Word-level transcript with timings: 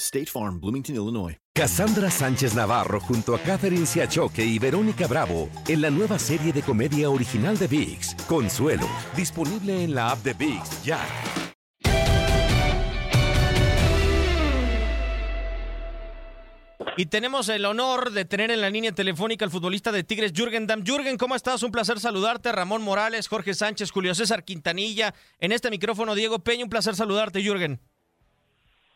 State 0.00 0.26
Farm, 0.26 0.60
Bloomington, 0.60 0.94
Illinois. 0.94 1.36
Cassandra 1.52 2.08
Sánchez 2.08 2.54
Navarro 2.54 3.00
junto 3.00 3.34
a 3.34 3.40
Catherine 3.40 3.84
Siachoque 3.84 4.44
y 4.44 4.60
Verónica 4.60 5.08
Bravo 5.08 5.48
en 5.66 5.80
la 5.80 5.90
nueva 5.90 6.20
serie 6.20 6.52
de 6.52 6.62
comedia 6.62 7.10
original 7.10 7.58
de 7.58 7.66
VIX, 7.66 8.14
Consuelo, 8.28 8.86
disponible 9.16 9.82
en 9.82 9.96
la 9.96 10.12
app 10.12 10.22
de 10.22 10.34
VIX 10.34 10.84
ya. 10.84 11.00
Y 16.96 17.06
tenemos 17.06 17.48
el 17.48 17.64
honor 17.64 18.12
de 18.12 18.24
tener 18.24 18.52
en 18.52 18.60
la 18.60 18.70
línea 18.70 18.92
telefónica 18.92 19.44
al 19.44 19.50
futbolista 19.50 19.90
de 19.90 20.04
Tigres, 20.04 20.32
Jürgen 20.32 20.66
Damm. 20.68 20.84
Jürgen, 20.84 21.16
¿cómo 21.16 21.34
estás? 21.34 21.62
Un 21.62 21.70
placer 21.70 22.00
saludarte. 22.00 22.50
Ramón 22.50 22.82
Morales, 22.82 23.28
Jorge 23.28 23.54
Sánchez, 23.54 23.92
Julio 23.92 24.16
César 24.16 24.44
Quintanilla. 24.44 25.14
En 25.38 25.52
este 25.52 25.70
micrófono, 25.70 26.16
Diego 26.16 26.40
Peña. 26.40 26.64
Un 26.64 26.70
placer 26.70 26.96
saludarte, 26.96 27.40
Jürgen. 27.40 27.80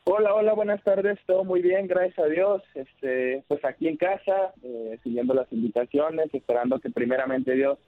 Hola, 0.04 0.34
hola, 0.34 0.52
buenas 0.54 0.82
tardes. 0.82 1.18
Todo 1.26 1.44
muy 1.44 1.62
bien, 1.62 1.86
gracias 1.86 2.18
a 2.18 2.28
Dios. 2.28 2.62
Este, 2.74 3.44
pues 3.46 3.64
aquí 3.64 3.86
en 3.86 3.96
casa, 3.96 4.52
eh, 4.62 4.98
siguiendo 5.04 5.32
las 5.32 5.50
invitaciones, 5.52 6.28
esperando 6.32 6.80
que 6.80 6.90
primeramente 6.90 7.52
Dios 7.52 7.78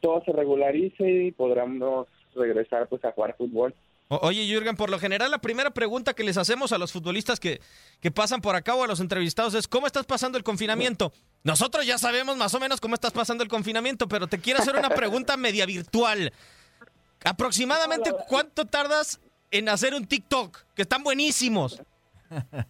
todo 0.00 0.22
se 0.24 0.32
regularice 0.32 1.08
y 1.08 1.32
podamos 1.32 2.08
regresar 2.34 2.88
pues 2.88 3.04
a 3.04 3.12
jugar 3.12 3.36
fútbol. 3.36 3.74
Oye, 4.08 4.44
Jürgen, 4.44 4.74
por 4.74 4.90
lo 4.90 4.98
general, 4.98 5.30
la 5.30 5.38
primera 5.38 5.70
pregunta 5.70 6.14
que 6.14 6.24
les 6.24 6.36
hacemos 6.36 6.72
a 6.72 6.78
los 6.78 6.90
futbolistas 6.90 7.38
que, 7.38 7.60
que 8.00 8.10
pasan 8.10 8.40
por 8.40 8.56
acá 8.56 8.74
o 8.74 8.82
a 8.82 8.88
los 8.88 8.98
entrevistados 8.98 9.54
es: 9.54 9.68
¿Cómo 9.68 9.86
estás 9.86 10.04
pasando 10.04 10.36
el 10.36 10.42
confinamiento? 10.42 11.12
Nosotros 11.44 11.86
ya 11.86 11.98
sabemos 11.98 12.36
más 12.36 12.52
o 12.54 12.58
menos 12.58 12.80
cómo 12.80 12.94
estás 12.94 13.12
pasando 13.12 13.44
el 13.44 13.48
confinamiento, 13.48 14.08
pero 14.08 14.26
te 14.26 14.40
quiero 14.40 14.58
hacer 14.58 14.74
una 14.74 14.90
pregunta 14.90 15.36
media 15.36 15.64
virtual. 15.64 16.32
Aproximadamente, 17.22 18.10
¿cuánto 18.26 18.64
tardas 18.64 19.20
en 19.50 19.68
hacer 19.68 19.94
un 19.94 20.06
TikTok? 20.06 20.58
Que 20.74 20.82
están 20.82 21.02
buenísimos. 21.02 21.82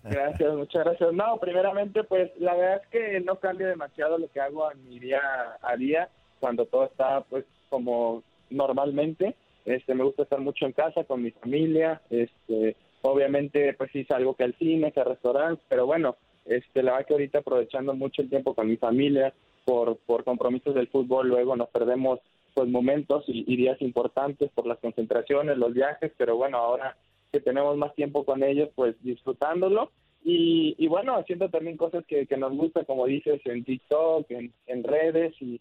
Gracias, 0.04 0.54
muchas 0.54 0.84
gracias. 0.84 1.12
No, 1.12 1.38
primeramente, 1.38 2.04
pues 2.04 2.30
la 2.38 2.54
verdad 2.54 2.82
es 2.82 2.88
que 2.88 3.20
no 3.20 3.36
cambia 3.36 3.68
demasiado 3.68 4.18
lo 4.18 4.30
que 4.30 4.40
hago 4.40 4.70
en 4.72 4.88
mi 4.88 4.98
día 4.98 5.20
a 5.62 5.76
día 5.76 6.08
cuando 6.40 6.66
todo 6.66 6.86
está 6.86 7.20
pues 7.22 7.44
como 7.68 8.22
normalmente. 8.48 9.36
Este, 9.64 9.94
me 9.94 10.04
gusta 10.04 10.22
estar 10.22 10.40
mucho 10.40 10.64
en 10.64 10.72
casa 10.72 11.04
con 11.04 11.22
mi 11.22 11.30
familia. 11.30 12.00
Este, 12.08 12.76
obviamente, 13.02 13.74
pues 13.74 13.90
sí 13.92 14.04
salgo 14.04 14.34
que 14.34 14.44
al 14.44 14.54
cine, 14.54 14.92
que 14.92 15.00
al 15.00 15.10
restaurante, 15.10 15.62
pero 15.68 15.86
bueno, 15.86 16.16
este, 16.46 16.82
la 16.82 16.92
verdad 16.92 17.06
que 17.06 17.14
ahorita 17.14 17.38
aprovechando 17.40 17.94
mucho 17.94 18.22
el 18.22 18.30
tiempo 18.30 18.54
con 18.54 18.66
mi 18.66 18.76
familia 18.76 19.34
por 19.64 19.98
por 19.98 20.24
compromisos 20.24 20.74
del 20.74 20.88
fútbol, 20.88 21.28
luego 21.28 21.54
nos 21.54 21.68
perdemos 21.68 22.20
pues 22.54 22.68
momentos 22.68 23.24
y, 23.26 23.56
días 23.56 23.80
importantes 23.80 24.50
por 24.52 24.66
las 24.66 24.78
concentraciones, 24.78 25.58
los 25.58 25.72
viajes, 25.72 26.12
pero 26.16 26.36
bueno, 26.36 26.58
ahora 26.58 26.96
que 27.32 27.40
tenemos 27.40 27.76
más 27.76 27.94
tiempo 27.94 28.24
con 28.24 28.42
ellos, 28.42 28.70
pues 28.74 28.96
disfrutándolo. 29.02 29.90
Y, 30.22 30.74
y 30.78 30.86
bueno, 30.88 31.16
haciendo 31.16 31.48
también 31.48 31.76
cosas 31.76 32.04
que, 32.06 32.26
nos 32.36 32.52
gusta, 32.52 32.84
como 32.84 33.06
dices, 33.06 33.40
en 33.44 33.64
TikTok, 33.64 34.26
en, 34.30 34.84
redes 34.84 35.34
y, 35.40 35.60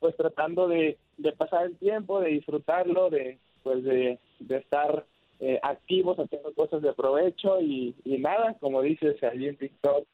pues 0.00 0.16
tratando 0.16 0.68
de, 0.68 0.98
de 1.16 1.32
pasar 1.32 1.66
el 1.66 1.76
tiempo, 1.76 2.20
de 2.20 2.30
disfrutarlo, 2.30 3.10
de 3.10 3.38
pues 3.62 3.82
de, 3.84 4.18
de 4.38 4.56
estar 4.56 5.04
eh, 5.40 5.58
activos 5.62 6.18
haciendo 6.18 6.52
cosas 6.54 6.82
de 6.82 6.92
provecho 6.92 7.60
y, 7.60 7.94
y 8.04 8.18
nada, 8.18 8.56
como 8.60 8.82
dices, 8.82 9.22
allí 9.22 9.48
en 9.48 9.56
TikTok 9.56 10.06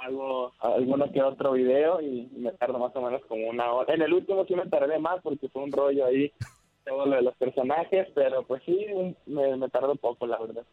hago 0.00 0.52
alguno 0.60 1.10
que 1.12 1.22
otro 1.22 1.52
video 1.52 2.00
y 2.00 2.28
me 2.36 2.52
tardo 2.52 2.78
más 2.78 2.94
o 2.94 3.02
menos 3.02 3.22
como 3.26 3.48
una 3.48 3.70
hora. 3.72 3.94
En 3.94 4.02
el 4.02 4.12
último 4.12 4.44
sí 4.46 4.54
me 4.54 4.66
tardé 4.66 4.98
más 4.98 5.20
porque 5.22 5.48
fue 5.48 5.62
un 5.62 5.72
rollo 5.72 6.06
ahí 6.06 6.32
todo 6.84 7.06
lo 7.06 7.16
de 7.16 7.22
los 7.22 7.36
personajes, 7.36 8.08
pero 8.14 8.42
pues 8.44 8.62
sí, 8.64 8.86
me, 9.26 9.56
me 9.56 9.68
tardó 9.68 9.94
poco, 9.96 10.26
la 10.26 10.38
verdad. 10.38 10.64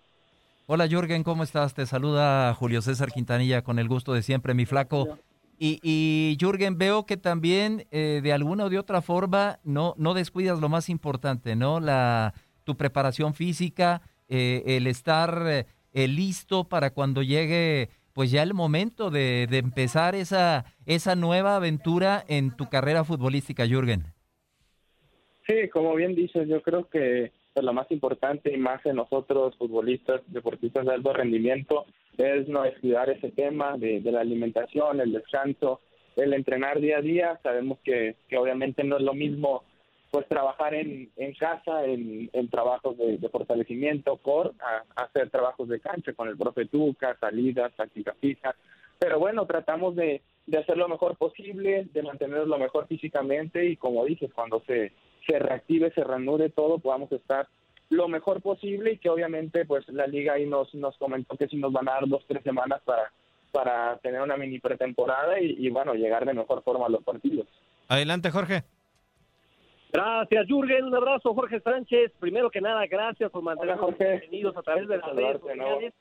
Hola 0.67 0.87
Jürgen, 0.87 1.23
¿cómo 1.23 1.43
estás? 1.43 1.73
Te 1.73 1.85
saluda 1.85 2.53
Julio 2.55 2.81
César 2.81 3.11
Quintanilla 3.11 3.63
con 3.63 3.77
el 3.77 3.87
gusto 3.87 4.13
de 4.13 4.23
siempre, 4.23 4.53
mi 4.53 4.65
flaco. 4.65 5.19
Y, 5.59 5.79
y 5.83 6.37
Jürgen, 6.39 6.77
veo 6.77 7.05
que 7.05 7.17
también 7.17 7.85
eh, 7.91 8.19
de 8.23 8.33
alguna 8.33 8.65
o 8.65 8.69
de 8.69 8.79
otra 8.79 9.01
forma 9.01 9.59
no, 9.63 9.93
no 9.97 10.13
descuidas 10.13 10.59
lo 10.59 10.67
más 10.67 10.89
importante, 10.89 11.55
¿no? 11.55 11.79
La, 11.79 12.33
tu 12.63 12.75
preparación 12.75 13.33
física, 13.33 14.01
eh, 14.27 14.63
el 14.65 14.87
estar 14.87 15.65
eh, 15.93 16.07
listo 16.07 16.65
para 16.65 16.89
cuando 16.89 17.21
llegue 17.21 17.89
pues 18.15 18.31
ya 18.31 18.41
el 18.43 18.53
momento 18.53 19.11
de, 19.11 19.45
de 19.47 19.57
empezar 19.57 20.15
esa, 20.15 20.63
esa 20.85 21.15
nueva 21.15 21.57
aventura 21.57 22.23
en 22.29 22.55
tu 22.55 22.69
carrera 22.69 23.03
futbolística, 23.03 23.67
Jürgen. 23.67 24.05
Sí, 25.45 25.67
como 25.71 25.93
bien 25.95 26.15
dices, 26.15 26.47
yo 26.47 26.61
creo 26.61 26.89
que 26.89 27.33
pues, 27.53 27.65
lo 27.65 27.73
más 27.73 27.91
importante 27.91 28.53
y 28.53 28.57
más 28.57 28.83
en 28.85 28.95
nosotros 28.95 29.57
futbolistas, 29.57 30.21
deportistas 30.27 30.85
de 30.85 30.93
alto 30.93 31.11
rendimiento, 31.11 31.85
es 32.17 32.47
no 32.47 32.63
descuidar 32.63 33.09
ese 33.09 33.31
tema 33.31 33.77
de, 33.77 33.99
de 33.99 34.11
la 34.13 34.21
alimentación, 34.21 35.01
el 35.01 35.11
descanso, 35.11 35.81
el 36.15 36.33
entrenar 36.33 36.79
día 36.79 36.99
a 36.99 37.01
día. 37.01 37.39
Sabemos 37.43 37.79
que, 37.83 38.15
que 38.29 38.37
obviamente 38.37 38.85
no 38.85 38.95
es 38.95 39.03
lo 39.03 39.13
mismo 39.13 39.65
pues 40.11 40.27
trabajar 40.27 40.73
en, 40.73 41.09
en 41.17 41.33
casa, 41.33 41.83
en, 41.85 42.29
en 42.31 42.49
trabajos 42.49 42.97
de, 42.97 43.29
fortalecimiento, 43.29 44.17
core, 44.17 44.51
hacer 44.95 45.29
trabajos 45.29 45.67
de 45.67 45.79
cancha 45.79 46.13
con 46.13 46.29
el 46.29 46.37
profe 46.37 46.65
Tuca, 46.65 47.17
salidas, 47.19 47.73
táctica 47.75 48.13
fija. 48.21 48.55
Pero 48.97 49.19
bueno, 49.19 49.45
tratamos 49.45 49.95
de, 49.95 50.21
de 50.45 50.57
hacer 50.57 50.77
lo 50.77 50.87
mejor 50.87 51.17
posible, 51.17 51.87
de 51.91 52.01
mantenernos 52.01 52.47
lo 52.47 52.57
mejor 52.57 52.87
físicamente 52.87 53.65
y 53.65 53.75
como 53.75 54.05
dices, 54.05 54.31
cuando 54.33 54.63
se, 54.65 54.93
se 55.27 55.39
reactive, 55.39 55.91
se 55.91 56.03
reanude 56.03 56.49
todo, 56.49 56.79
podamos 56.79 57.11
estar 57.11 57.47
lo 57.89 58.07
mejor 58.07 58.41
posible 58.41 58.93
y 58.93 58.97
que 58.97 59.09
obviamente 59.09 59.65
pues 59.65 59.87
la 59.89 60.07
liga 60.07 60.33
ahí 60.33 60.45
nos, 60.45 60.73
nos 60.73 60.97
comentó 60.97 61.37
que 61.37 61.47
sí 61.47 61.57
nos 61.57 61.71
van 61.71 61.89
a 61.89 61.93
dar 61.93 62.07
dos, 62.07 62.23
tres 62.27 62.41
semanas 62.43 62.81
para, 62.83 63.11
para 63.51 63.97
tener 63.97 64.21
una 64.21 64.37
mini 64.37 64.59
pretemporada 64.59 65.39
y, 65.39 65.55
y 65.59 65.69
bueno, 65.69 65.93
llegar 65.93 66.25
de 66.25 66.33
mejor 66.33 66.63
forma 66.63 66.87
a 66.87 66.89
los 66.89 67.03
partidos. 67.03 67.47
Adelante, 67.87 68.31
Jorge. 68.31 68.63
Gracias, 69.95 70.47
Jürgen. 70.47 70.85
Un 70.85 70.95
abrazo, 70.95 71.33
Jorge 71.33 71.61
Sánchez. 71.61 72.11
Primero 72.19 72.49
que 72.49 72.59
nada, 72.59 72.85
gracias 72.85 73.31
por 73.31 73.41
mantenernos 73.41 73.91
entretenidos 73.91 74.57
a 74.57 74.61
través 74.61 74.89
de 74.89 74.97
las 74.97 75.15
redes 75.15 75.39
sociales. 75.39 75.93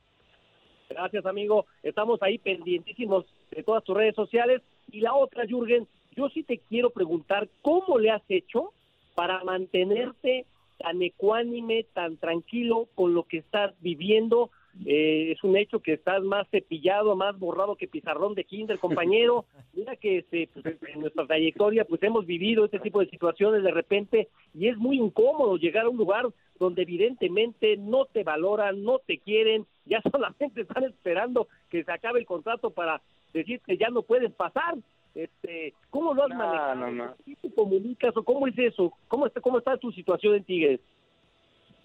Gracias, 0.88 1.26
amigo. 1.26 1.66
Estamos 1.82 2.20
ahí 2.20 2.38
pendientísimos 2.38 3.24
de 3.52 3.62
todas 3.62 3.84
tus 3.84 3.96
redes 3.96 4.16
sociales. 4.16 4.62
Y 4.90 5.00
la 5.00 5.14
otra, 5.14 5.46
Jürgen, 5.46 5.86
yo 6.16 6.28
sí 6.28 6.42
te 6.42 6.58
quiero 6.58 6.90
preguntar 6.90 7.48
cómo 7.62 7.98
le 7.98 8.10
has 8.10 8.22
hecho 8.28 8.72
para 9.14 9.44
mantenerte 9.44 10.44
tan 10.78 11.00
ecuánime, 11.00 11.86
tan 11.92 12.16
tranquilo 12.16 12.88
con 12.96 13.14
lo 13.14 13.22
que 13.22 13.38
estás 13.38 13.74
viviendo. 13.80 14.50
Eh, 14.86 15.32
es 15.32 15.42
un 15.44 15.56
hecho 15.56 15.80
que 15.80 15.92
estás 15.94 16.22
más 16.22 16.48
cepillado, 16.50 17.16
más 17.16 17.38
borrado 17.38 17.76
que 17.76 17.88
pizarrón 17.88 18.34
de 18.34 18.44
kinder, 18.44 18.78
compañero. 18.78 19.44
Mira 19.72 19.96
que 19.96 20.18
este, 20.18 20.48
pues, 20.52 20.76
en 20.92 21.00
nuestra 21.00 21.26
trayectoria 21.26 21.84
pues 21.84 22.02
hemos 22.02 22.26
vivido 22.26 22.64
este 22.64 22.80
tipo 22.80 23.00
de 23.00 23.08
situaciones 23.08 23.62
de 23.62 23.70
repente 23.70 24.28
y 24.54 24.68
es 24.68 24.76
muy 24.76 24.98
incómodo 24.98 25.56
llegar 25.56 25.86
a 25.86 25.90
un 25.90 25.96
lugar 25.96 26.26
donde 26.58 26.82
evidentemente 26.82 27.76
no 27.76 28.06
te 28.06 28.22
valoran, 28.24 28.82
no 28.84 28.98
te 28.98 29.18
quieren, 29.18 29.66
ya 29.86 30.00
solamente 30.12 30.62
están 30.62 30.84
esperando 30.84 31.48
que 31.70 31.84
se 31.84 31.92
acabe 31.92 32.20
el 32.20 32.26
contrato 32.26 32.70
para 32.70 33.00
decir 33.32 33.60
que 33.66 33.76
ya 33.76 33.88
no 33.90 34.02
puedes 34.02 34.32
pasar. 34.32 34.76
Este, 35.14 35.74
¿Cómo 35.90 36.12
lo 36.12 36.24
has 36.24 36.30
No, 36.30 36.36
manejado? 36.36 36.74
no, 36.74 36.90
no. 36.90 37.14
¿Qué 37.24 37.36
te 37.40 37.54
comunicas 37.54 38.16
o 38.16 38.24
cómo 38.24 38.48
es 38.48 38.58
eso? 38.58 38.92
¿Cómo 39.06 39.26
está, 39.26 39.40
cómo 39.40 39.58
está 39.58 39.76
tu 39.76 39.92
situación 39.92 40.34
en 40.34 40.44
Tigres? 40.44 40.80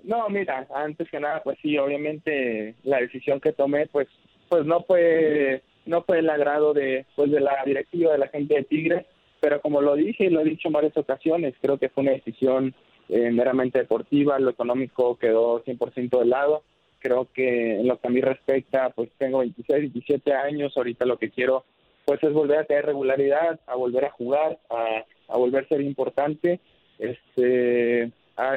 No, 0.04 0.30
mira, 0.30 0.68
antes 0.74 1.10
que 1.10 1.20
nada, 1.20 1.42
pues 1.44 1.58
sí, 1.62 1.78
obviamente 1.78 2.76
la 2.84 3.00
decisión 3.00 3.40
que 3.40 3.54
tomé, 3.54 3.88
pues, 3.88 4.08
pues 4.48 4.66
no 4.66 4.84
fue, 4.84 5.62
no 5.86 6.04
fue 6.04 6.20
el 6.20 6.30
agrado 6.30 6.74
de, 6.74 7.06
pues 7.16 7.32
de 7.32 7.40
la 7.40 7.64
directiva, 7.66 8.14
de 8.14 8.18
la 8.18 8.28
gente 8.30 8.56
de 8.56 8.64
Tigres, 8.64 9.06
pero 9.40 9.62
como 9.62 9.82
lo 9.82 9.96
dije 9.96 10.26
y 10.26 10.30
lo 10.30 10.42
he 10.42 10.46
dicho 10.46 10.68
en 10.70 10.74
varias 10.74 10.98
ocasiones, 10.98 11.54
creo 11.62 11.78
que 11.78 11.90
fue 11.90 12.04
una 12.04 12.14
decisión 12.14 12.74
eh, 13.10 13.32
meramente 13.32 13.80
deportiva, 13.80 14.38
lo 14.40 14.52
económico 14.52 15.18
quedó 15.18 15.64
100% 15.64 16.20
de 16.20 16.26
lado. 16.26 16.64
Creo 17.00 17.28
que 17.34 17.80
en 17.80 17.88
lo 17.88 17.98
que 18.00 18.08
a 18.08 18.12
mí 18.12 18.22
respecta, 18.22 18.90
pues 18.90 19.10
tengo 19.18 19.40
26, 19.40 19.94
17 19.94 20.34
años, 20.34 20.76
ahorita 20.76 21.06
lo 21.06 21.18
que 21.18 21.32
quiero 21.32 21.66
pues 22.06 22.22
es 22.24 22.34
volver 22.34 22.60
a 22.60 22.64
tener 22.66 22.88
regularidad, 22.88 23.60
a 23.68 23.76
volver 23.76 24.06
a 24.06 24.12
jugar, 24.12 24.60
a, 24.70 25.06
a 25.28 25.38
volver 25.38 25.64
a 25.64 25.68
ser 25.68 25.82
importante. 25.82 26.60
Este, 26.98 28.12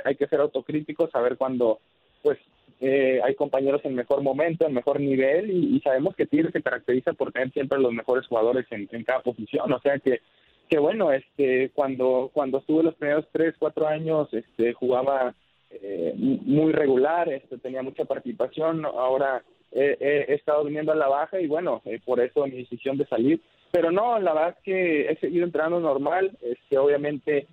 hay, 0.05 0.17
que 0.17 0.27
ser 0.27 0.41
autocríticos, 0.41 1.11
saber 1.11 1.37
cuando 1.37 1.81
pues 2.23 2.39
eh, 2.81 3.21
hay 3.25 3.35
compañeros 3.35 3.81
en 3.85 3.95
mejor 3.95 4.23
momento, 4.23 4.67
en 4.67 4.75
mejor 4.75 5.01
nivel 5.01 5.51
y, 5.51 5.81
sabemos 5.81 6.15
que 6.15 6.27
Tigres 6.27 6.53
se 6.53 6.63
caracteriza 6.63 7.13
por 7.13 7.33
tener 7.33 7.51
siempre 7.53 7.79
los 7.79 7.93
mejores 7.93 8.27
jugadores 8.27 8.67
en, 8.71 9.05
cada 9.05 9.21
posición, 9.21 9.73
o 9.73 9.81
sea 9.81 9.99
que 9.99 10.21
que 10.69 10.79
bueno, 10.79 11.13
este, 11.13 11.71
cuando 11.75 12.31
cuando 12.33 12.59
estuve 12.59 12.83
los 12.83 12.95
primeros 12.95 13.27
tres, 13.31 13.55
cuatro 13.59 13.87
años, 13.87 14.33
este, 14.33 14.73
jugaba 14.73 15.35
eh, 15.71 16.15
muy 16.17 16.73
regular, 16.73 17.29
este, 17.29 17.59
tenía 17.59 17.83
mucha 17.83 18.07
participación, 18.07 18.87
ahora 18.87 19.43
eh, 19.75 20.27
he 20.29 20.35
estado 20.35 20.65
viniendo 20.65 20.93
a 20.93 20.97
la 20.97 21.09
baja 21.09 21.41
y 21.41 21.47
bueno, 21.47 21.81
eh, 21.87 21.99
por 22.05 22.21
eso 22.21 22.47
mi 22.47 22.59
decisión 22.59 22.99
de 22.99 23.07
salir. 23.07 23.41
Pero 23.71 23.91
no, 23.91 24.19
la 24.19 24.35
verdad 24.35 24.55
es 24.59 24.65
que 24.65 25.11
he 25.11 25.17
seguido 25.17 25.47
entrenando 25.47 25.81
normal, 25.81 26.37
este, 26.43 26.77
obviamente, 26.77 27.47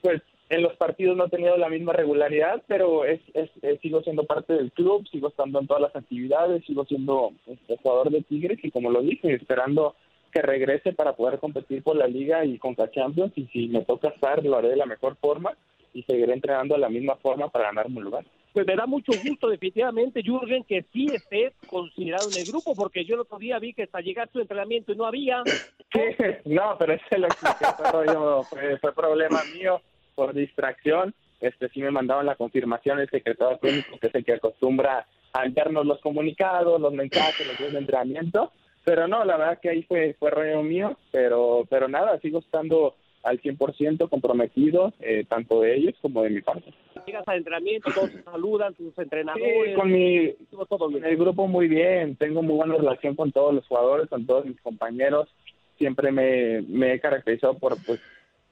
pues 0.00 0.22
en 0.50 0.62
los 0.62 0.76
partidos 0.76 1.16
no 1.16 1.26
he 1.26 1.30
tenido 1.30 1.56
la 1.56 1.68
misma 1.68 1.92
regularidad, 1.94 2.62
pero 2.66 3.04
es, 3.04 3.20
es, 3.34 3.50
es- 3.62 3.80
sigo 3.80 4.02
siendo 4.02 4.24
parte 4.24 4.52
del 4.52 4.72
club, 4.72 5.06
sigo 5.08 5.28
estando 5.28 5.58
en 5.60 5.66
todas 5.66 5.82
las 5.82 5.96
actividades, 5.96 6.64
sigo 6.66 6.84
siendo 6.84 7.32
este, 7.46 7.76
jugador 7.78 8.10
de 8.10 8.22
Tigres 8.22 8.58
y 8.62 8.70
como 8.70 8.90
lo 8.90 9.00
dije, 9.02 9.32
esperando 9.34 9.94
que 10.32 10.42
regrese 10.42 10.92
para 10.92 11.14
poder 11.14 11.38
competir 11.38 11.82
por 11.82 11.96
la 11.96 12.06
liga 12.08 12.44
y 12.44 12.58
con 12.58 12.74
Champions 12.76 13.32
y 13.36 13.46
si 13.46 13.68
me 13.68 13.82
toca 13.84 14.08
estar 14.08 14.44
lo 14.44 14.56
haré 14.56 14.68
de 14.68 14.76
la 14.76 14.86
mejor 14.86 15.16
forma 15.16 15.56
y 15.92 16.02
seguiré 16.02 16.32
entrenando 16.32 16.74
de 16.74 16.80
la 16.80 16.88
misma 16.88 17.14
forma 17.16 17.48
para 17.48 17.66
ganarme 17.66 17.98
un 17.98 18.04
lugar. 18.04 18.24
Pues 18.52 18.66
me 18.66 18.74
da 18.76 18.84
mucho 18.86 19.12
gusto 19.24 19.48
definitivamente, 19.48 20.22
Jürgen, 20.22 20.64
que 20.64 20.84
sí 20.92 21.06
estés 21.12 21.52
considerado 21.68 22.28
en 22.30 22.36
el 22.38 22.46
grupo, 22.46 22.74
porque 22.74 23.04
yo 23.04 23.14
el 23.14 23.20
otro 23.22 23.38
día 23.38 23.58
vi 23.60 23.72
que 23.74 23.84
hasta 23.84 24.00
llegar 24.00 24.28
a 24.28 24.30
tu 24.30 24.40
entrenamiento 24.40 24.92
y 24.92 24.96
no 24.96 25.06
había. 25.06 25.42
no, 26.44 26.76
pero 26.78 26.94
ese 26.94 27.18
lo 27.18 27.26
expliqué, 27.28 27.64
fue, 27.76 27.92
rollo- 27.92 28.44
fue, 28.44 28.78
fue 28.78 28.92
problema 28.94 29.40
mío 29.56 29.80
por 30.14 30.34
distracción. 30.34 31.14
Este 31.40 31.68
sí 31.68 31.80
me 31.80 31.90
mandaban 31.90 32.26
la 32.26 32.36
confirmación 32.36 33.00
el 33.00 33.10
secretario 33.10 33.58
técnico, 33.58 33.98
que 33.98 34.06
es 34.06 34.14
el 34.14 34.24
que 34.24 34.34
acostumbra 34.34 35.06
a 35.32 35.44
enviarnos 35.44 35.84
los 35.84 36.00
comunicados, 36.00 36.80
los 36.80 36.92
mensajes, 36.92 37.46
los 37.46 37.58
días 37.58 37.72
de 37.72 37.78
entrenamiento. 37.78 38.52
Pero 38.84 39.08
no, 39.08 39.24
la 39.24 39.36
verdad 39.36 39.58
que 39.60 39.70
ahí 39.70 39.82
fue, 39.82 40.14
fue 40.18 40.30
rollo 40.30 40.62
mío, 40.62 40.98
pero, 41.10 41.66
pero 41.68 41.88
nada, 41.88 42.18
sigo 42.20 42.38
estando 42.38 42.94
al 43.24 43.40
100% 43.40 44.08
comprometido, 44.10 44.92
eh, 45.00 45.24
tanto 45.26 45.62
de 45.62 45.74
ellos 45.74 45.94
como 46.00 46.22
de 46.22 46.30
mi 46.30 46.42
parte. 46.42 46.72
Llegas 47.06 47.26
al 47.26 47.38
entrenamiento, 47.38 47.90
todos 47.92 48.12
te 48.12 48.22
saludan, 48.22 48.74
tus 48.74 48.96
entrenadores. 48.98 49.70
Sí, 49.70 49.74
con 49.74 49.90
mi 49.90 50.32
todo 50.68 50.88
bien. 50.88 51.04
el 51.04 51.16
grupo 51.16 51.46
muy 51.48 51.66
bien, 51.66 52.16
tengo 52.16 52.42
muy 52.42 52.54
buena 52.54 52.76
relación 52.76 53.16
con 53.16 53.32
todos 53.32 53.54
los 53.54 53.66
jugadores, 53.66 54.08
con 54.08 54.26
todos 54.26 54.44
mis 54.44 54.60
compañeros. 54.60 55.28
Siempre 55.78 56.12
me, 56.12 56.62
me 56.62 56.94
he 56.94 57.00
caracterizado 57.00 57.58
por 57.58 57.76
pues 57.84 58.00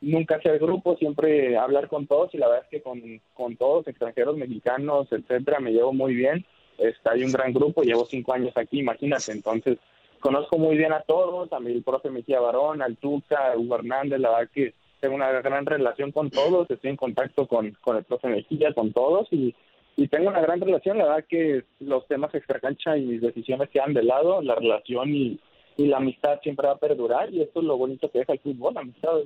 nunca 0.02 0.36
hacer 0.36 0.58
grupo, 0.58 0.96
siempre 0.96 1.56
hablar 1.56 1.88
con 1.88 2.06
todos 2.06 2.34
y 2.34 2.38
la 2.38 2.48
verdad 2.48 2.64
es 2.64 2.70
que 2.70 2.82
con, 2.82 3.00
con 3.34 3.56
todos, 3.56 3.86
extranjeros, 3.86 4.36
mexicanos, 4.36 5.08
etcétera, 5.10 5.60
me 5.60 5.72
llevo 5.72 5.92
muy 5.92 6.14
bien. 6.14 6.44
Este, 6.78 7.08
hay 7.08 7.22
un 7.22 7.32
gran 7.32 7.52
grupo, 7.52 7.82
llevo 7.82 8.04
cinco 8.04 8.34
años 8.34 8.52
aquí, 8.56 8.80
imagínate, 8.80 9.32
entonces 9.32 9.78
conozco 10.20 10.58
muy 10.58 10.76
bien 10.76 10.92
a 10.92 11.02
todos, 11.02 11.52
a 11.52 11.60
mi 11.60 11.72
el 11.72 11.82
profe 11.82 12.10
Mejía 12.10 12.40
Barón, 12.40 12.82
al 12.82 12.96
Tuca, 12.96 13.52
a 13.52 13.56
Hugo 13.56 13.76
Hernández, 13.76 14.20
la 14.20 14.30
verdad 14.30 14.50
que 14.52 14.74
tengo 15.00 15.14
una 15.14 15.30
gran 15.40 15.66
relación 15.66 16.12
con 16.12 16.30
todos, 16.30 16.70
estoy 16.70 16.90
en 16.90 16.96
contacto 16.96 17.46
con, 17.46 17.70
con 17.80 17.96
el 17.96 18.04
profe 18.04 18.28
Mejía, 18.28 18.72
con 18.72 18.92
todos 18.92 19.28
y, 19.30 19.54
y 19.96 20.08
tengo 20.08 20.28
una 20.28 20.40
gran 20.40 20.60
relación, 20.60 20.98
la 20.98 21.04
verdad 21.04 21.24
que 21.28 21.64
los 21.80 22.06
temas 22.08 22.34
extracancha 22.34 22.96
y 22.96 23.02
mis 23.02 23.20
decisiones 23.20 23.68
quedan 23.70 23.94
de 23.94 24.02
lado, 24.02 24.42
la 24.42 24.54
relación 24.54 25.14
y, 25.14 25.38
y 25.76 25.86
la 25.86 25.98
amistad 25.98 26.40
siempre 26.42 26.66
va 26.66 26.74
a 26.74 26.78
perdurar 26.78 27.32
y 27.32 27.42
esto 27.42 27.60
es 27.60 27.66
lo 27.66 27.76
bonito 27.76 28.10
que 28.10 28.20
deja 28.20 28.32
el 28.32 28.40
fútbol, 28.40 28.76
amistad. 28.76 29.18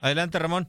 Adelante, 0.00 0.38
Ramón. 0.38 0.68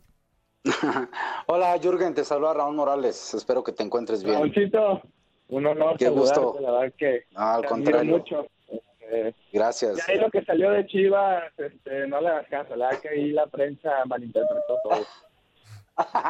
Hola, 1.47 1.77
Jürgen, 1.81 2.13
te 2.13 2.23
saluda 2.23 2.53
Raúl 2.53 2.75
Morales. 2.75 3.33
Espero 3.33 3.63
que 3.63 3.71
te 3.71 3.83
encuentres 3.83 4.23
bien. 4.23 4.35
Raúlcito, 4.35 5.01
un 5.49 5.65
honor 5.65 5.97
Qué 5.97 6.09
gusto. 6.09 6.55
la 6.59 6.71
verdad 6.71 6.93
que 6.97 7.23
Ah, 7.35 7.55
al 7.55 7.65
contrario. 7.65 8.17
mucho. 8.17 8.45
Este, 8.67 9.35
Gracias. 9.51 9.97
Ya 9.97 10.03
ahí 10.13 10.19
lo 10.19 10.29
que 10.29 10.43
salió 10.45 10.71
de 10.71 10.85
Chivas, 10.85 11.43
este, 11.57 12.07
no 12.07 12.21
le 12.21 12.29
hagas 12.29 12.47
caso, 12.47 12.75
la 12.75 12.87
verdad 12.87 13.01
que 13.01 13.09
ahí 13.09 13.31
la 13.31 13.47
prensa 13.47 14.05
malinterpretó 14.05 14.77
todo. 14.83 15.05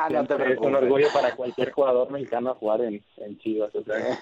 No 0.10 0.26
te 0.26 0.52
es 0.54 0.60
un 0.60 0.76
orgullo 0.76 1.08
para 1.14 1.34
cualquier 1.36 1.72
jugador 1.72 2.12
mexicano 2.12 2.56
jugar 2.56 2.82
en, 2.82 3.02
en 3.18 3.38
Chivas. 3.38 3.74
o 3.76 3.84
sea. 3.84 4.20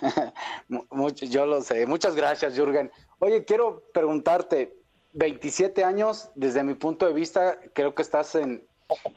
Mu- 0.68 0.84
mucho- 0.92 1.26
yo 1.26 1.46
lo 1.48 1.62
sé. 1.62 1.88
Muchas 1.88 2.16
gracias, 2.16 2.56
Jürgen. 2.56 2.92
Oye, 3.20 3.46
quiero 3.46 3.82
preguntarte, 3.94 4.76
27 5.14 5.84
años, 5.84 6.30
desde 6.36 6.64
mi 6.64 6.76
punto 6.76 7.08
de 7.08 7.14
vista, 7.14 7.58
creo 7.74 7.96
que 7.96 8.02
estás 8.04 8.36
en, 8.36 8.68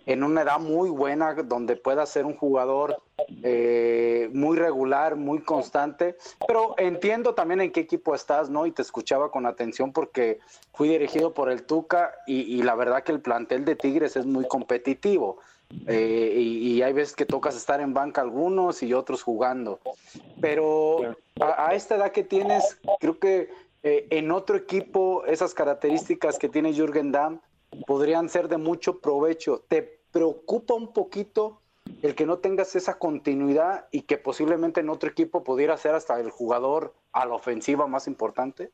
en 0.07 0.23
una 0.23 0.43
edad 0.43 0.61
muy 0.61 0.91
buena 0.91 1.35
donde 1.35 1.77
puedas 1.77 2.09
ser 2.09 2.27
un 2.27 2.37
jugador 2.37 3.03
eh, 3.43 4.29
muy 4.33 4.57
regular, 4.57 5.17
muy 5.17 5.41
constante, 5.41 6.17
pero 6.47 6.75
entiendo 6.79 7.35
también 7.35 7.61
en 7.61 7.73
qué 7.73 7.81
equipo 7.81 8.15
estás, 8.15 8.51
¿no? 8.51 8.67
Y 8.67 8.73
te 8.73 8.83
escuchaba 8.83 9.31
con 9.31 9.47
atención 9.47 9.93
porque 9.93 10.41
fui 10.73 10.89
dirigido 10.89 11.33
por 11.33 11.51
el 11.51 11.65
Tuca 11.65 12.13
y, 12.27 12.63
la 12.63 12.75
verdad 12.75 13.03
que 13.03 13.13
el 13.13 13.21
plantel 13.21 13.65
de 13.65 13.77
Tigres 13.77 14.17
es 14.17 14.27
muy 14.27 14.47
competitivo. 14.47 15.39
Eh, 15.87 16.35
y, 16.37 16.83
hay 16.83 16.93
veces 16.93 17.17
que 17.17 17.25
tocas 17.25 17.57
estar 17.57 17.81
en 17.81 17.95
banca 17.95 18.21
algunos 18.21 18.83
y 18.83 18.93
otros 18.93 19.23
jugando. 19.23 19.81
Pero 20.41 21.17
a, 21.41 21.69
a 21.69 21.75
esta 21.75 21.97
edad 21.97 22.13
que 22.13 22.25
tienes, 22.25 22.79
creo 23.01 23.19
que 23.19 23.49
eh, 23.85 24.07
en 24.11 24.31
otro 24.31 24.57
equipo 24.57 25.25
esas 25.27 25.55
características 25.55 26.39
que 26.39 26.49
tiene 26.49 26.73
Jürgen 26.73 27.11
Damm 27.11 27.41
podrían 27.87 28.29
ser 28.29 28.49
de 28.49 28.59
mucho 28.59 29.01
provecho. 29.01 29.65
¿Te 29.69 30.01
preocupa 30.13 30.75
un 30.75 30.93
poquito 30.93 31.61
el 32.03 32.15
que 32.15 32.27
no 32.27 32.39
tengas 32.39 32.77
esa 32.77 32.99
continuidad 32.99 33.87
y 33.91 34.03
que 34.03 34.19
posiblemente 34.19 34.81
en 34.81 34.91
otro 34.91 35.11
equipo 35.11 35.43
pudiera 35.43 35.77
ser 35.77 35.95
hasta 35.95 36.21
el 36.21 36.31
jugador 36.31 36.95
a 37.13 37.27
la 37.27 37.35
ofensiva 37.35 37.87
más 37.87 38.07
importante? 38.07 38.71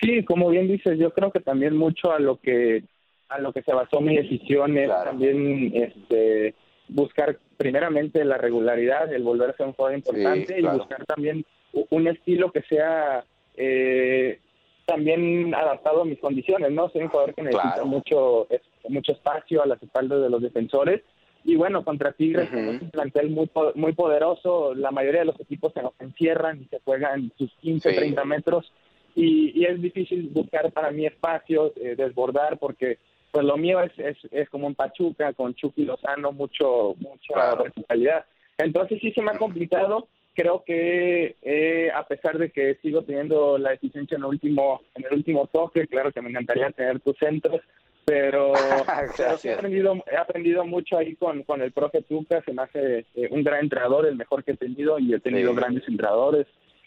Sí, 0.00 0.24
como 0.24 0.48
bien 0.48 0.68
dices, 0.68 0.98
yo 0.98 1.12
creo 1.12 1.30
que 1.30 1.40
también 1.40 1.76
mucho 1.76 2.12
a 2.12 2.18
lo 2.18 2.38
que 2.38 2.84
a 3.28 3.38
lo 3.38 3.52
que 3.52 3.62
se 3.62 3.72
basó 3.72 4.00
mi 4.00 4.16
decisión 4.16 4.76
es 4.76 4.88
también 4.88 5.72
este 5.74 6.54
buscar 6.88 7.38
primeramente 7.56 8.24
la 8.24 8.36
regularidad, 8.36 9.10
el 9.12 9.22
volver 9.22 9.50
a 9.50 9.56
ser 9.56 9.66
un 9.66 9.72
jugador 9.72 9.96
importante 9.96 10.56
claro. 10.56 10.76
y 10.76 10.78
buscar 10.78 11.06
también 11.06 11.46
un 11.72 12.08
estilo 12.08 12.52
que 12.52 12.62
sea 12.62 13.24
eh, 13.56 14.40
también 14.86 15.54
adaptado 15.54 16.02
a 16.02 16.04
mis 16.04 16.18
condiciones, 16.18 16.70
¿no? 16.72 16.88
Soy 16.90 17.02
un 17.02 17.08
jugador 17.08 17.34
que 17.34 17.42
necesita 17.42 17.74
Claro. 17.74 17.86
mucho 17.86 18.46
es- 18.50 18.62
mucho 18.88 19.12
espacio 19.12 19.62
a 19.62 19.66
las 19.66 19.82
espaldas 19.82 20.20
de 20.22 20.28
los 20.30 20.42
defensores 20.42 21.02
y 21.44 21.56
bueno, 21.56 21.84
contra 21.84 22.12
Tigres 22.12 22.50
tenemos 22.50 22.82
un 22.82 22.90
plantel 22.90 23.30
muy 23.30 23.48
muy 23.74 23.92
poderoso, 23.92 24.74
la 24.74 24.90
mayoría 24.90 25.20
de 25.20 25.26
los 25.26 25.40
equipos 25.40 25.72
se 25.72 25.82
nos 25.82 25.92
encierran 26.00 26.62
y 26.62 26.64
se 26.66 26.80
juegan 26.84 27.32
sus 27.38 27.52
15, 27.60 27.90
Sí. 27.90 27.96
30 27.96 28.24
metros 28.24 28.72
y, 29.14 29.52
y 29.60 29.64
es 29.66 29.80
difícil 29.80 30.30
buscar 30.32 30.72
para 30.72 30.90
mí 30.90 31.06
espacios, 31.06 31.72
eh, 31.76 31.94
desbordar, 31.96 32.58
porque 32.58 32.98
pues 33.30 33.44
lo 33.44 33.56
mío 33.56 33.80
es, 33.80 33.92
es, 33.98 34.16
es 34.30 34.48
como 34.50 34.66
en 34.66 34.74
Pachuca, 34.74 35.32
con 35.32 35.54
Chucky 35.54 35.84
Lozano, 35.84 36.32
mucho, 36.32 36.94
mucha 36.98 37.54
verticalidad. 37.54 38.24
Entonces 38.58 39.00
sí 39.00 39.10
se 39.12 39.22
me 39.22 39.30
ha 39.30 39.38
complicado, 39.38 40.08
creo 40.34 40.62
que 40.64 41.36
eh, 41.42 41.90
a 41.94 42.06
pesar 42.06 42.38
de 42.38 42.50
que 42.50 42.76
sigo 42.82 43.02
teniendo 43.02 43.58
la 43.58 43.72
eficiencia 43.74 44.16
en 44.16 44.22
el 44.22 44.28
último, 44.28 44.80
en 44.94 45.04
el 45.06 45.14
último 45.14 45.46
toque, 45.46 45.86
claro 45.86 46.12
que 46.12 46.22
me 46.22 46.30
encantaría 46.30 46.70
tener 46.70 47.00
tus 47.00 47.16
centros, 47.18 47.60
pero, 48.04 48.52
he 49.44 49.50
aprendido, 49.52 50.02
he 50.10 50.16
aprendido 50.16 50.64
mucho 50.64 50.98
ahí 50.98 51.14
con, 51.16 51.42
con 51.44 51.62
el 51.62 51.72
profe 51.72 52.02
Tuca, 52.02 52.42
se 52.42 52.52
me 52.52 52.62
hace 52.62 53.06
eh, 53.14 53.28
un 53.30 53.44
gran 53.44 53.60
entrenador, 53.60 54.06
el 54.06 54.16
mejor 54.16 54.42
que 54.44 54.52
he 54.52 54.56
tenido, 54.56 54.98
y 54.98 55.14
he 55.14 55.20
tenido 55.20 55.50
Sí. 55.50 55.56
grandes 55.56 55.86
entrenadores. 55.88 56.46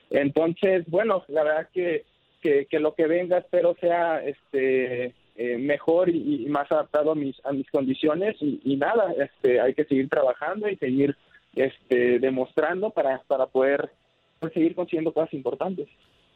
Entonces, 0.10 0.84
bueno, 0.88 1.24
la 1.30 1.44
verdad 1.44 1.70
que, 1.74 2.04
que, 2.42 2.66
que 2.66 2.80
lo 2.80 2.94
que 2.96 3.08
venga 3.08 3.38
espero 3.40 3.76
sea 3.80 4.24
este 4.24 5.14
eh, 5.38 5.58
mejor 5.58 6.10
y, 6.10 6.46
y 6.46 6.50
más 6.50 6.72
adaptado 6.72 7.12
a 7.12 7.16
mis 7.16 7.36
a 7.46 7.52
mis 7.52 7.70
condiciones 7.72 8.36
y, 8.40 8.62
y 8.64 8.78
nada, 8.78 9.14
este 9.18 9.60
hay 9.60 9.74
que 9.74 9.84
seguir 9.86 10.08
trabajando 10.10 10.70
y 10.70 10.78
seguir 10.78 11.16
este 11.56 12.20
demostrando 12.20 12.90
para 12.90 13.22
para 13.28 13.48
poder 13.48 13.92
pues, 14.40 14.54
seguir 14.54 14.76
consiguiendo 14.76 15.14
cosas 15.14 15.34
importantes. 15.34 15.88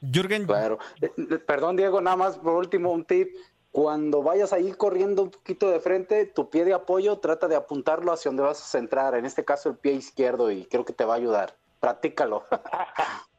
Jürgen. 0.02 0.46
Claro. 0.46 0.80
Eh, 1.02 1.12
eh, 1.18 1.38
Perdón, 1.40 1.76
Diego, 1.76 2.02
nada 2.02 2.16
más 2.16 2.38
por 2.38 2.56
último 2.56 2.92
un 2.92 3.06
tip. 3.06 3.30
Cuando 3.72 4.24
vayas 4.24 4.52
a 4.52 4.60
ir 4.60 4.78
corriendo 4.78 5.22
un 5.24 5.30
poquito 5.30 5.70
de 5.70 5.80
frente, 5.80 6.26
tu 6.26 6.50
pie 6.50 6.66
de 6.66 6.74
apoyo 6.74 7.20
trata 7.20 7.48
de 7.48 7.56
apuntarlo 7.56 8.12
hacia 8.12 8.30
donde 8.30 8.42
vas 8.42 8.60
a 8.60 8.66
centrar, 8.66 9.14
en 9.14 9.26
este 9.26 9.46
caso 9.46 9.70
el 9.70 9.78
pie 9.78 9.94
izquierdo, 9.94 10.50
y 10.50 10.66
creo 10.66 10.86
que 10.86 10.94
te 10.94 11.06
va 11.06 11.14
a 11.14 11.18
ayudar. 11.18 11.54
Practícalo. 11.80 12.46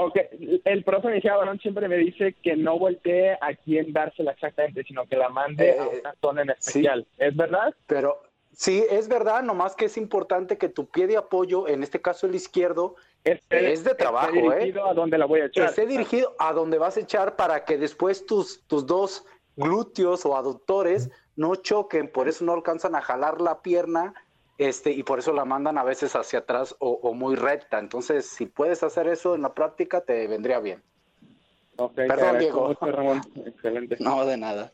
Ok, 0.00 0.16
el 0.64 0.84
profe 0.84 1.08
Mejía 1.08 1.34
Barón 1.34 1.58
siempre 1.58 1.88
me 1.88 1.96
dice 1.96 2.36
que 2.40 2.54
no 2.54 2.78
voltee 2.78 3.32
a 3.32 3.52
quién 3.64 3.92
dársela 3.92 4.30
exactamente, 4.30 4.84
sino 4.84 5.04
que 5.06 5.16
la 5.16 5.28
mande 5.28 5.76
a 5.76 5.88
una 5.88 6.14
zona 6.20 6.42
en 6.42 6.50
especial. 6.50 7.04
¿Es 7.16 7.34
verdad? 7.34 7.74
Pero 7.88 8.22
sí, 8.52 8.84
es 8.90 9.08
verdad, 9.08 9.42
nomás 9.42 9.74
que 9.74 9.86
es 9.86 9.96
importante 9.96 10.58
que 10.58 10.68
tu 10.68 10.88
pie 10.88 11.06
de 11.06 11.16
apoyo, 11.16 11.68
en 11.68 11.82
este 11.82 12.00
caso 12.00 12.26
el 12.26 12.34
izquierdo, 12.34 12.96
es 13.24 13.84
de 13.84 13.94
trabajo, 13.94 14.28
esté 14.28 14.38
¿eh? 14.38 14.58
dirigido 14.58 14.86
a 14.86 14.94
donde 14.94 15.18
la 15.18 15.26
voy 15.26 15.40
a 15.40 15.46
echar. 15.46 15.68
Esté 15.68 15.86
dirigido 15.86 16.34
a 16.38 16.52
donde 16.52 16.78
vas 16.78 16.96
a 16.96 17.00
echar 17.00 17.36
para 17.36 17.64
que 17.64 17.76
después 17.76 18.26
tus, 18.26 18.62
tus 18.66 18.86
dos 18.86 19.24
glúteos 19.56 20.24
o 20.24 20.36
aductores 20.36 21.10
no 21.36 21.56
choquen, 21.56 22.10
por 22.10 22.28
eso 22.28 22.44
no 22.44 22.52
alcanzan 22.52 22.94
a 22.94 23.02
jalar 23.02 23.40
la 23.40 23.60
pierna 23.62 24.14
este, 24.56 24.90
y 24.90 25.02
por 25.02 25.20
eso 25.20 25.32
la 25.32 25.44
mandan 25.44 25.78
a 25.78 25.84
veces 25.84 26.16
hacia 26.16 26.40
atrás 26.40 26.74
o, 26.78 26.90
o 26.90 27.14
muy 27.14 27.36
recta. 27.36 27.78
Entonces, 27.78 28.26
si 28.26 28.46
puedes 28.46 28.82
hacer 28.82 29.06
eso 29.06 29.34
en 29.34 29.42
la 29.42 29.54
práctica, 29.54 30.00
te 30.00 30.26
vendría 30.26 30.58
bien. 30.58 30.82
Perdón, 31.94 32.38
Diego. 32.38 32.68
mucho, 32.68 32.86
Ramón. 32.86 33.20
Excelente. 33.46 33.96
No, 34.00 34.24
de 34.26 34.36
nada. 34.36 34.72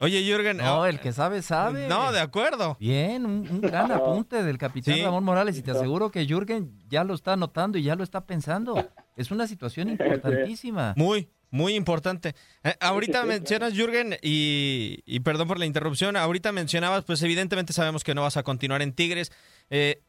Oye, 0.00 0.22
Jürgen. 0.24 0.56
No, 0.58 0.86
el 0.86 1.00
que 1.00 1.12
sabe, 1.12 1.40
sabe. 1.42 1.86
No, 1.88 2.12
de 2.12 2.20
acuerdo. 2.20 2.76
Bien, 2.80 3.24
un, 3.24 3.48
un 3.48 3.60
gran 3.60 3.90
apunte 3.92 4.42
del 4.42 4.58
capitán 4.58 4.94
Sí. 4.94 5.02
Ramón 5.02 5.24
Morales 5.24 5.56
y 5.56 5.62
te 5.62 5.70
aseguro 5.70 6.10
que 6.10 6.26
Jürgen 6.26 6.78
ya 6.88 7.04
lo 7.04 7.14
está 7.14 7.36
notando 7.36 7.78
y 7.78 7.82
ya 7.84 7.94
lo 7.94 8.04
está 8.04 8.26
pensando. 8.26 8.90
Es 9.16 9.30
una 9.30 9.46
situación 9.46 9.88
importantísima. 9.90 10.94
Muy, 10.96 11.28
muy 11.50 11.74
importante. 11.74 12.34
Eh, 12.64 12.74
ahorita 12.80 13.24
mencionas, 13.24 13.72
Jürgen, 13.72 14.16
y, 14.20 14.98
y 15.06 15.20
perdón 15.20 15.48
por 15.48 15.58
la 15.58 15.66
interrupción, 15.66 16.16
ahorita 16.16 16.50
mencionabas, 16.52 17.04
pues 17.04 17.22
evidentemente 17.22 17.72
sabemos 17.72 18.02
que 18.04 18.14
no 18.14 18.22
vas 18.22 18.36
a 18.36 18.42
continuar 18.42 18.82
en 18.82 18.92
Tigres. 18.92 19.30
Eh, 19.70 20.02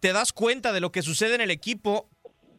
te 0.00 0.12
das 0.12 0.32
cuenta 0.32 0.72
de 0.72 0.80
lo 0.80 0.90
que 0.90 1.02
sucede 1.02 1.36
en 1.36 1.40
el 1.40 1.52
equipo 1.52 2.08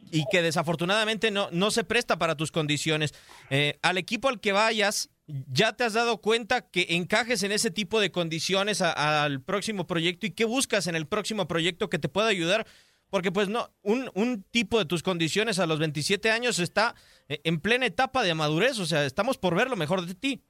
y 0.10 0.24
que 0.32 0.42
desafortunadamente 0.42 1.32
no, 1.32 1.50
no 1.52 1.70
se 1.72 1.84
presta 1.84 2.18
para 2.18 2.36
tus 2.38 2.52
condiciones. 2.52 3.14
Eh, 3.50 3.78
al 3.82 3.98
equipo 3.98 4.30
al 4.30 4.40
que 4.40 4.54
vayas, 4.54 5.10
¿ya 5.28 5.74
te 5.74 5.84
has 5.84 5.94
dado 5.94 6.20
cuenta 6.20 6.70
que 6.70 6.88
encajes 6.90 7.44
en 7.44 7.52
ese 7.52 7.72
tipo 7.72 8.00
de 8.00 8.12
condiciones 8.12 8.82
al 8.82 9.42
próximo 9.42 9.88
proyecto 9.88 10.26
y 10.26 10.32
qué 10.32 10.46
buscas 10.46 10.88
en 10.88 10.96
el 10.96 11.08
próximo 11.08 11.48
proyecto 11.48 11.90
que 11.90 12.00
te 12.00 12.10
pueda 12.10 12.28
ayudar? 12.28 12.66
Porque 13.10 13.32
pues 13.32 13.48
no, 13.48 13.70
un, 13.84 14.10
un 14.16 14.44
tipo 14.44 14.80
de 14.80 14.86
tus 14.86 15.04
condiciones 15.04 15.60
a 15.60 15.68
los 15.68 15.80
27 15.80 16.32
años 16.32 16.60
está 16.60 16.96
eh, 17.30 17.40
en 17.44 17.60
plena 17.60 17.86
etapa 17.86 18.24
de 18.24 18.34
madurez, 18.34 18.80
o 18.80 18.86
sea, 18.86 19.06
estamos 19.06 19.38
por 19.38 19.56
ver 19.56 19.70
lo 19.70 19.76
mejor 19.76 20.06
de 20.06 20.16
ti. 20.16 20.42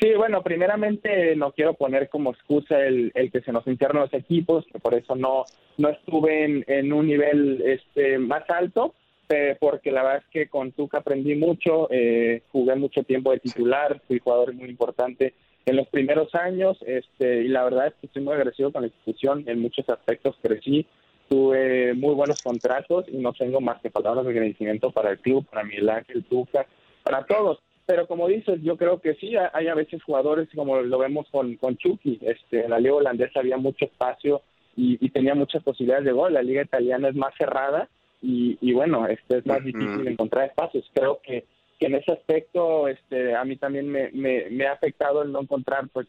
Sí, 0.00 0.14
bueno, 0.16 0.42
primeramente 0.42 1.34
no 1.34 1.50
quiero 1.50 1.74
poner 1.74 2.08
como 2.08 2.30
excusa 2.30 2.78
el, 2.84 3.10
el 3.16 3.32
que 3.32 3.40
se 3.40 3.50
nos 3.50 3.66
hincharon 3.66 4.02
los 4.02 4.14
equipos, 4.14 4.64
que 4.72 4.78
por 4.78 4.94
eso 4.94 5.16
no, 5.16 5.44
no 5.76 5.88
estuve 5.88 6.44
en, 6.44 6.64
en 6.68 6.92
un 6.92 7.08
nivel 7.08 7.62
este, 7.62 8.18
más 8.18 8.48
alto, 8.48 8.94
eh, 9.30 9.56
porque 9.60 9.92
la 9.92 10.02
verdad 10.02 10.22
es 10.24 10.30
que 10.30 10.48
con 10.48 10.72
Tuca 10.72 10.98
aprendí 10.98 11.34
mucho, 11.34 11.88
eh, 11.90 12.42
jugué 12.50 12.74
mucho 12.76 13.02
tiempo 13.02 13.30
de 13.30 13.40
titular, 13.40 14.00
fui 14.06 14.18
jugador 14.18 14.54
muy 14.54 14.70
importante 14.70 15.34
en 15.66 15.76
los 15.76 15.86
primeros 15.88 16.34
años, 16.34 16.78
este, 16.86 17.42
y 17.42 17.48
la 17.48 17.64
verdad 17.64 17.88
es 17.88 17.94
que 18.00 18.06
estoy 18.06 18.22
muy 18.22 18.32
agradecido 18.32 18.72
con 18.72 18.82
la 18.82 18.88
institución, 18.88 19.44
en 19.46 19.60
muchos 19.60 19.86
aspectos 19.90 20.34
crecí, 20.40 20.86
tuve 21.28 21.92
muy 21.92 22.14
buenos 22.14 22.40
contratos 22.40 23.04
y 23.08 23.18
no 23.18 23.34
tengo 23.34 23.60
más 23.60 23.82
que 23.82 23.90
palabras 23.90 24.24
de 24.24 24.30
agradecimiento 24.30 24.90
para 24.92 25.10
el 25.10 25.18
club, 25.18 25.44
para 25.46 25.64
Miguel 25.64 25.90
Ángel 25.90 26.24
Tuca, 26.24 26.66
para 27.02 27.26
todos. 27.26 27.58
Pero 27.84 28.06
como 28.06 28.28
dices, 28.28 28.60
yo 28.62 28.78
creo 28.78 29.00
que 29.00 29.14
sí, 29.16 29.34
hay 29.52 29.66
a 29.66 29.74
veces 29.74 30.02
jugadores 30.02 30.48
como 30.54 30.80
lo 30.80 30.98
vemos 30.98 31.26
con, 31.30 31.56
con 31.56 31.76
Chucky, 31.76 32.18
este, 32.22 32.64
en 32.64 32.70
la 32.70 32.80
liga 32.80 32.94
holandesa 32.94 33.40
había 33.40 33.58
mucho 33.58 33.84
espacio 33.84 34.40
y, 34.74 34.96
y 35.04 35.10
tenía 35.10 35.34
muchas 35.34 35.62
posibilidades 35.62 36.06
de 36.06 36.12
gol, 36.12 36.32
la 36.32 36.42
liga 36.42 36.62
italiana 36.62 37.08
es 37.08 37.14
más 37.14 37.34
cerrada 37.36 37.90
y, 38.22 38.58
y 38.60 38.72
bueno, 38.72 39.06
este 39.06 39.38
es 39.38 39.46
más 39.46 39.64
difícil 39.64 40.06
encontrar 40.08 40.46
espacios. 40.48 40.90
Creo 40.94 41.20
que, 41.22 41.44
que 41.78 41.86
en 41.86 41.94
ese 41.94 42.12
aspecto 42.12 42.88
este, 42.88 43.34
a 43.34 43.44
mí 43.44 43.56
también 43.56 43.88
me, 43.88 44.10
me, 44.12 44.50
me 44.50 44.66
ha 44.66 44.72
afectado 44.72 45.22
el 45.22 45.32
no 45.32 45.40
encontrar 45.40 45.88
pues 45.92 46.06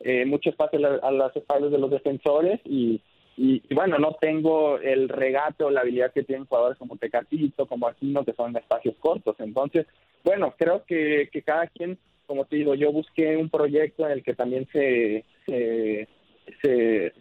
eh, 0.00 0.24
mucho 0.24 0.50
espacio 0.50 0.78
a, 0.78 0.82
la- 0.82 0.96
a 1.02 1.10
las 1.12 1.36
espaldas 1.36 1.70
de 1.70 1.78
los 1.78 1.90
defensores 1.90 2.60
y, 2.64 3.00
y, 3.36 3.62
y 3.68 3.74
bueno, 3.74 3.98
no 3.98 4.14
tengo 4.20 4.78
el 4.78 5.08
regate 5.08 5.62
o 5.64 5.70
la 5.70 5.80
habilidad 5.82 6.12
que 6.12 6.24
tienen 6.24 6.46
jugadores 6.46 6.76
como 6.78 6.96
Tecatito, 6.96 7.66
como 7.66 7.86
Aquino, 7.86 8.24
que 8.24 8.32
son 8.32 8.56
espacios 8.56 8.96
cortos. 8.98 9.36
Entonces, 9.38 9.86
bueno, 10.24 10.54
creo 10.58 10.84
que, 10.84 11.28
que 11.32 11.42
cada 11.42 11.68
quien, 11.68 11.98
como 12.26 12.44
te 12.44 12.56
digo, 12.56 12.74
yo 12.74 12.90
busqué 12.92 13.36
un 13.36 13.48
proyecto 13.48 14.04
en 14.06 14.12
el 14.12 14.22
que 14.24 14.34
también 14.34 14.66
se, 14.72 15.24
se, 15.46 16.08
se 16.62 17.12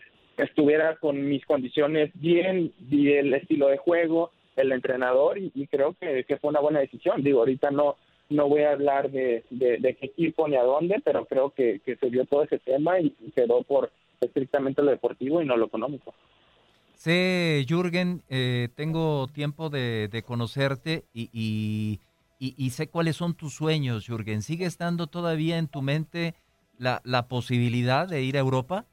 estuviera 0.43 0.95
con 0.97 1.27
mis 1.27 1.45
condiciones 1.45 2.11
bien, 2.13 2.73
vi 2.79 3.13
el 3.13 3.33
estilo 3.33 3.67
de 3.67 3.77
juego, 3.77 4.31
el 4.55 4.71
entrenador 4.71 5.37
y, 5.37 5.51
y 5.55 5.67
creo 5.67 5.95
que, 5.99 6.25
fue 6.39 6.49
una 6.49 6.59
buena 6.59 6.79
decisión. 6.79 7.23
Digo, 7.23 7.39
ahorita 7.39 7.71
no 7.71 7.95
no 8.29 8.47
voy 8.47 8.61
a 8.61 8.71
hablar 8.71 9.11
de, 9.11 9.43
qué 9.49 10.05
equipo 10.05 10.47
ni 10.47 10.55
a 10.55 10.63
dónde, 10.63 11.01
pero 11.03 11.25
creo 11.25 11.49
que, 11.49 11.81
se 11.85 12.09
vio 12.09 12.25
todo 12.25 12.43
ese 12.43 12.59
tema 12.59 12.97
y 12.97 13.09
quedó 13.35 13.61
por 13.63 13.91
estrictamente 14.21 14.81
lo 14.81 14.91
deportivo 14.91 15.41
y 15.41 15.45
no 15.45 15.57
lo 15.57 15.65
económico. 15.65 16.13
Sé, 16.95 17.65
Jürgen, 17.67 18.23
eh, 18.29 18.69
tengo 18.75 19.27
tiempo 19.27 19.69
de, 19.69 20.23
conocerte 20.25 21.03
y, 21.13 21.29
y- 21.33 21.99
y- 22.39 22.55
y 22.57 22.69
sé 22.69 22.87
cuáles 22.87 23.17
son 23.17 23.33
tus 23.33 23.53
sueños, 23.53 24.07
Jürgen. 24.07 24.41
¿Sigue 24.41 24.65
estando 24.65 25.07
todavía 25.07 25.57
en 25.57 25.67
tu 25.67 25.81
mente 25.81 26.33
la, 26.77 27.01
la 27.03 27.27
posibilidad 27.27 28.07
de 28.07 28.21
ir 28.23 28.37
a 28.37 28.39
Europa? 28.39 28.85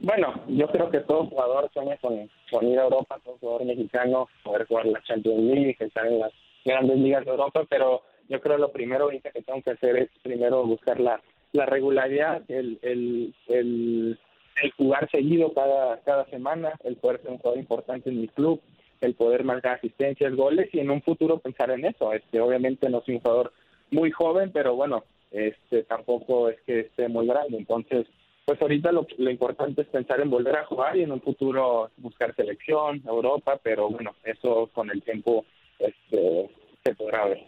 Bueno, 0.00 0.32
yo 0.46 0.68
creo 0.68 0.90
que 0.90 1.00
todo 1.00 1.26
jugador 1.26 1.70
sueña 1.72 1.96
con, 1.98 2.30
con 2.50 2.66
ir 2.66 2.78
a 2.78 2.84
Europa, 2.84 3.20
todo 3.24 3.36
jugador 3.40 3.64
mexicano, 3.64 4.28
poder 4.44 4.66
jugar 4.66 4.86
la 4.86 5.02
Champions 5.02 5.42
League, 5.42 5.76
estar 5.78 6.06
en 6.06 6.20
las 6.20 6.32
grandes 6.64 6.98
ligas 6.98 7.24
de 7.24 7.32
Europa, 7.32 7.64
pero 7.68 8.02
yo 8.28 8.40
creo 8.40 8.58
lo 8.58 8.70
primero 8.70 9.04
ahorita 9.04 9.30
que 9.32 9.42
tengo 9.42 9.60
que 9.62 9.72
hacer 9.72 9.96
es 9.96 10.10
primero 10.22 10.64
buscar 10.64 11.00
la, 11.00 11.20
la 11.52 11.66
regularidad, 11.66 12.42
el, 12.48 12.78
el, 12.82 13.34
el, 13.48 14.18
el 14.62 14.70
jugar 14.72 15.10
seguido 15.10 15.52
cada, 15.52 16.00
cada 16.02 16.26
semana, 16.26 16.72
el 16.84 16.96
poder 16.96 17.20
ser 17.22 17.30
un 17.32 17.38
jugador 17.38 17.58
importante 17.58 18.10
en 18.10 18.20
mi 18.20 18.28
club, 18.28 18.60
el 19.00 19.14
poder 19.14 19.44
marcar 19.44 19.76
asistencias, 19.78 20.34
goles 20.34 20.68
y 20.72 20.80
en 20.80 20.90
un 20.90 21.02
futuro 21.02 21.38
pensar 21.38 21.70
en 21.70 21.84
eso. 21.84 22.12
Este, 22.12 22.40
obviamente 22.40 22.88
no 22.88 23.00
soy 23.02 23.14
un 23.16 23.20
jugador 23.20 23.52
muy 23.90 24.10
joven, 24.10 24.50
pero 24.52 24.74
bueno, 24.76 25.04
este 25.30 25.82
tampoco 25.84 26.48
es 26.50 26.60
que 26.62 26.80
esté 26.80 27.08
muy 27.08 27.26
grande, 27.26 27.56
entonces 27.56 28.06
pues 28.48 28.62
ahorita 28.62 28.92
lo, 28.92 29.06
lo 29.18 29.30
importante 29.30 29.82
es 29.82 29.88
pensar 29.88 30.22
en 30.22 30.30
volver 30.30 30.56
a 30.56 30.64
jugar 30.64 30.96
y 30.96 31.02
en 31.02 31.12
un 31.12 31.20
futuro 31.20 31.90
buscar 31.98 32.34
selección, 32.34 33.02
Europa, 33.06 33.60
pero 33.62 33.90
bueno, 33.90 34.14
eso 34.24 34.70
con 34.72 34.88
el 34.90 35.02
tiempo 35.02 35.44
este, 35.78 36.48
se 36.82 36.94
podrá 36.94 37.26
ver. 37.26 37.46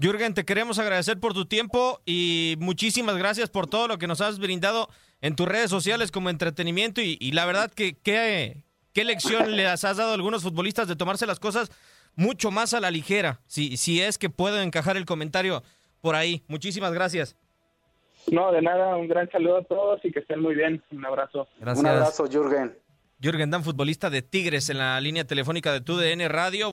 Jürgen, 0.00 0.34
te 0.34 0.44
queremos 0.44 0.80
agradecer 0.80 1.20
por 1.20 1.32
tu 1.32 1.44
tiempo 1.44 2.00
y 2.04 2.56
muchísimas 2.58 3.16
gracias 3.18 3.50
por 3.50 3.68
todo 3.68 3.86
lo 3.86 3.98
que 3.98 4.08
nos 4.08 4.20
has 4.20 4.40
brindado 4.40 4.88
en 5.20 5.36
tus 5.36 5.46
redes 5.46 5.70
sociales 5.70 6.10
como 6.10 6.28
entretenimiento 6.28 7.00
y, 7.00 7.30
la 7.30 7.46
verdad 7.46 7.70
que 7.70 7.94
qué, 8.02 8.64
qué 8.92 9.04
lección 9.04 9.54
les 9.54 9.84
has 9.84 9.96
dado 9.96 10.10
a 10.10 10.14
algunos 10.14 10.42
futbolistas 10.42 10.88
de 10.88 10.96
tomarse 10.96 11.24
las 11.24 11.38
cosas 11.38 11.70
mucho 12.16 12.50
más 12.50 12.74
a 12.74 12.80
la 12.80 12.90
ligera, 12.90 13.42
si, 13.46 13.76
si 13.76 14.00
es 14.00 14.18
que 14.18 14.28
puedo 14.28 14.60
encajar 14.60 14.96
el 14.96 15.04
comentario 15.04 15.62
por 16.00 16.16
ahí. 16.16 16.42
Muchísimas 16.48 16.92
gracias. 16.92 17.36
No, 18.30 18.52
de 18.52 18.62
nada, 18.62 18.96
un 18.96 19.08
gran 19.08 19.30
saludo 19.30 19.58
a 19.58 19.64
todos 19.64 20.04
y 20.04 20.12
que 20.12 20.20
estén 20.20 20.40
muy 20.40 20.54
bien. 20.54 20.82
Un 20.90 21.04
abrazo. 21.04 21.48
Un 21.60 21.86
abrazo, 21.86 22.26
Jürgen. 22.30 22.76
Jürgen 23.20 23.50
Dan, 23.50 23.62
futbolista 23.62 24.10
de 24.10 24.22
Tigres 24.22 24.68
en 24.68 24.78
la 24.78 25.00
línea 25.00 25.24
telefónica 25.24 25.72
de 25.72 25.80
TUDN 25.80 26.28
Radio. 26.28 26.72